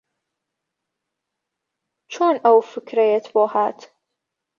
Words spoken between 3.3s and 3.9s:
بۆ ھات؟